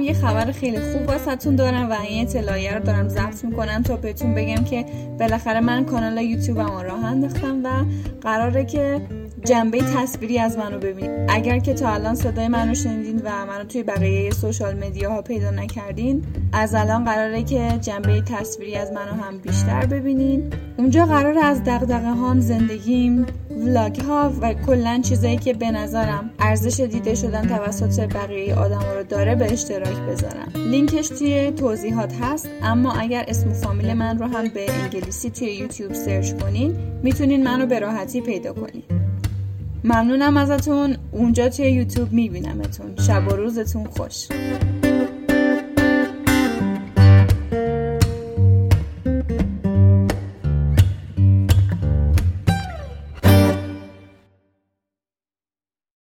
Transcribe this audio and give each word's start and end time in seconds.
یه 0.00 0.12
خبر 0.12 0.52
خیلی 0.52 0.78
خوب 0.80 1.08
واسهتون 1.08 1.56
دارم 1.56 1.90
و 1.90 1.92
این 1.92 2.26
اطلاعیه 2.26 2.74
رو 2.74 2.80
دارم 2.80 3.08
ضبط 3.08 3.44
می‌کنم 3.44 3.82
تا 3.82 3.96
بهتون 3.96 4.34
بگم 4.34 4.64
که 4.64 4.86
بالاخره 5.20 5.60
من 5.60 5.84
کانال 5.84 6.18
یوتیوبم 6.22 6.78
راه 6.78 7.04
انداختم 7.04 7.64
و 7.64 7.68
قراره 8.20 8.64
که 8.64 9.00
جنبه 9.44 9.78
تصویری 9.78 10.38
از 10.38 10.58
منو 10.58 10.78
ببینید 10.78 11.10
اگر 11.28 11.58
که 11.58 11.74
تا 11.74 11.88
الان 11.88 12.14
صدای 12.14 12.48
منو 12.48 12.74
شنیدین 12.74 13.22
و 13.24 13.46
منو 13.46 13.64
توی 13.64 13.82
بقیه 13.82 14.30
social 14.30 14.74
media 14.74 15.10
ها 15.12 15.22
پیدا 15.22 15.50
نکردین 15.50 16.22
از 16.52 16.74
الان 16.74 17.04
قراره 17.04 17.42
که 17.42 17.78
جنبه 17.80 18.20
تصویری 18.20 18.74
از 18.74 18.92
منو 18.92 19.22
هم 19.22 19.38
بیشتر 19.38 19.86
ببینین. 19.86 20.52
اونجا 20.76 21.06
قراره 21.06 21.38
از 21.38 21.64
دغدغه 21.64 22.10
هام 22.10 22.40
زندگیم 22.40 23.26
vlog 23.50 24.00
ها 24.00 24.32
و 24.40 24.54
کلا 24.54 25.00
چیزایی 25.02 25.36
که 25.36 25.54
به 25.54 25.70
نظرم 25.70 26.30
ارزش 26.38 26.80
دیده 26.80 27.14
شدن 27.14 27.46
توسط 27.46 28.00
بقیه 28.14 28.54
آدم 28.54 28.82
رو 28.96 29.02
داره 29.02 29.34
به 29.34 29.52
اشتراک 29.52 29.96
بذارم. 29.96 30.52
لینکش 30.70 31.08
توی 31.08 31.50
توضیحات 31.50 32.12
هست 32.20 32.48
اما 32.62 32.92
اگر 32.92 33.24
اسم 33.28 33.50
و 33.50 33.54
فامیل 33.54 33.94
من 33.94 34.18
رو 34.18 34.26
هم 34.26 34.48
به 34.48 34.72
انگلیسی 34.82 35.30
توی 35.30 35.48
یوتیوب 35.48 35.92
search 35.92 36.32
کنین 36.32 36.76
می‌تونین 37.02 37.44
منو 37.44 37.66
به 37.66 37.78
راحتی 37.78 38.20
پیدا 38.20 38.52
کنین. 38.52 39.03
ممنونم 39.84 40.36
ازتون. 40.36 40.96
اونجا 41.12 41.48
توی 41.48 41.70
یوتیوب 41.70 42.12
میبینمتون. 42.12 42.96
شب 43.06 43.32
و 43.32 43.36
روزتون 43.36 43.84
خوش. 43.84 44.28